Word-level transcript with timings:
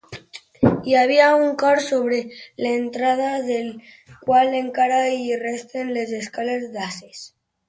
Hi 0.91 0.95
havia 1.01 1.25
un 1.41 1.51
cor 1.63 1.81
sobre 1.87 2.21
l'entrada, 2.67 3.27
del 3.51 3.69
qual 4.25 4.59
encara 4.61 4.99
hi 5.19 5.29
resten 5.45 5.93
les 6.01 6.17
escales 6.23 6.69
d'accés. 6.79 7.25